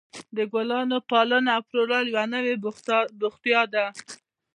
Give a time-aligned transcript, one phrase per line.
[0.35, 2.55] د ګلانو پالنه او پلورل یوه نوې
[3.21, 3.85] بوختیا ده.